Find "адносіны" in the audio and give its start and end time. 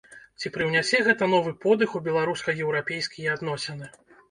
3.39-3.95